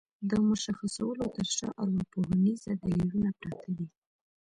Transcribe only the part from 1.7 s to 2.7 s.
ارواپوهنيز